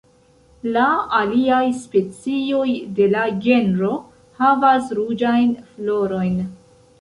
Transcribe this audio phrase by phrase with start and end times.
[0.75, 0.85] La
[1.17, 2.65] aliaj specioj
[3.01, 3.91] de la genro
[4.41, 6.35] havas ruĝajn florojn.